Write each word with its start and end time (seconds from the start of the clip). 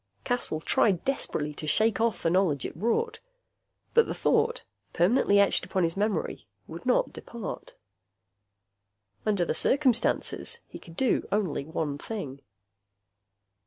Caswell 0.23 0.61
tried 0.61 1.05
desperately 1.05 1.53
to 1.53 1.67
shake 1.67 2.01
off 2.01 2.23
the 2.23 2.31
knowledge 2.31 2.65
it 2.65 2.75
brought. 2.79 3.19
But 3.93 4.07
the 4.07 4.15
thought, 4.15 4.63
permanently 4.93 5.39
etched 5.39 5.63
upon 5.63 5.83
his 5.83 5.95
memory, 5.95 6.47
would 6.65 6.87
not 6.87 7.13
depart. 7.13 7.75
Under 9.27 9.45
the 9.45 9.53
circumstances, 9.53 10.59
he 10.67 10.79
could 10.79 10.97
do 10.97 11.27
only 11.31 11.65
one 11.65 11.99
thing. 11.99 12.41